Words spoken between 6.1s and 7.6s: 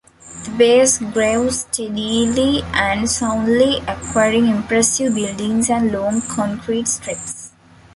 concrete strips.